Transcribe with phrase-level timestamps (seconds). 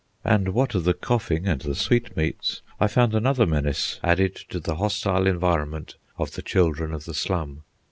[0.25, 4.77] And, what of the coughing and the sweetmeats, I found another menace added to the
[4.77, 7.61] hostile environment of the children of the slum.